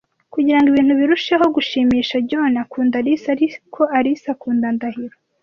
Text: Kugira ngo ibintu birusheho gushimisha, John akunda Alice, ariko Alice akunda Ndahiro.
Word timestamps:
Kugira 0.33 0.57
ngo 0.59 0.67
ibintu 0.71 0.93
birusheho 0.99 1.45
gushimisha, 1.55 2.15
John 2.29 2.53
akunda 2.63 2.95
Alice, 3.01 3.27
ariko 3.35 3.81
Alice 3.97 4.25
akunda 4.33 4.67
Ndahiro. 4.75 5.17